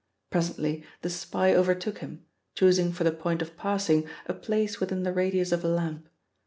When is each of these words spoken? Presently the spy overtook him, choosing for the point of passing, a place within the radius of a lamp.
Presently 0.31 0.83
the 1.03 1.11
spy 1.11 1.53
overtook 1.53 1.99
him, 1.99 2.25
choosing 2.55 2.91
for 2.91 3.03
the 3.03 3.11
point 3.11 3.43
of 3.43 3.55
passing, 3.55 4.09
a 4.25 4.33
place 4.33 4.79
within 4.79 5.03
the 5.03 5.13
radius 5.13 5.51
of 5.51 5.63
a 5.63 5.67
lamp. 5.67 6.09